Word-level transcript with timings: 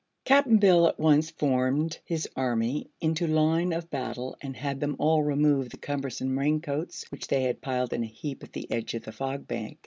Cap'n 0.25 0.57
Bill 0.57 0.87
at 0.87 0.99
once 0.99 1.29
formed 1.29 1.99
his 2.03 2.27
army 2.35 2.89
into 3.01 3.27
line 3.27 3.71
of 3.71 3.91
battle 3.91 4.35
and 4.41 4.57
had 4.57 4.79
them 4.79 4.95
all 4.97 5.21
remove 5.21 5.69
the 5.69 5.77
cumbersome 5.77 6.39
raincoats, 6.39 7.03
which 7.11 7.27
they 7.27 7.53
piled 7.53 7.93
in 7.93 8.01
a 8.01 8.07
heap 8.07 8.41
at 8.43 8.51
the 8.51 8.71
edge 8.71 8.95
of 8.95 9.03
the 9.03 9.11
Fog 9.11 9.45
Bank. 9.47 9.77